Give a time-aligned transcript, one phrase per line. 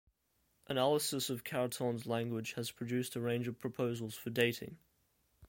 [0.65, 4.79] Analysis of Chariton's language has produced a range of proposals for dating.